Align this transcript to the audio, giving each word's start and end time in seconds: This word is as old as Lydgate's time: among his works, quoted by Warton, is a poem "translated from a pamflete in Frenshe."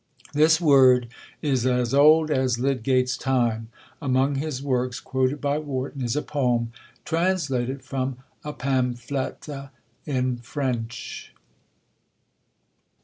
This 0.33 0.59
word 0.59 1.09
is 1.43 1.67
as 1.67 1.93
old 1.93 2.31
as 2.31 2.57
Lydgate's 2.57 3.15
time: 3.15 3.67
among 4.01 4.33
his 4.33 4.63
works, 4.63 4.99
quoted 4.99 5.39
by 5.39 5.59
Warton, 5.59 6.01
is 6.03 6.15
a 6.15 6.23
poem 6.23 6.71
"translated 7.05 7.83
from 7.83 8.17
a 8.43 8.51
pamflete 8.51 9.69
in 10.07 10.37
Frenshe." 10.37 11.29